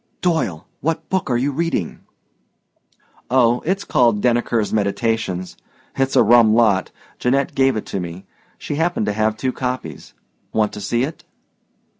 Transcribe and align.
"Doyle, 0.21 0.65
what 0.79 1.07
book 1.09 1.29
are 1.29 1.37
you 1.37 1.51
reading?" 1.51 1.99
"Oh, 3.29 3.61
it's 3.67 3.83
called 3.83 4.19
'Denneker's 4.19 4.73
Meditations.' 4.73 5.57
It's 5.95 6.15
a 6.15 6.23
rum 6.23 6.55
lot, 6.55 6.89
Janette 7.19 7.53
gave 7.53 7.75
it 7.77 7.85
to 7.85 7.99
me; 7.99 8.25
she 8.57 8.77
happened 8.77 9.05
to 9.05 9.13
have 9.13 9.37
two 9.37 9.51
copies. 9.53 10.15
Want 10.53 10.73
to 10.73 10.81
see 10.81 11.03
it?" 11.03 11.23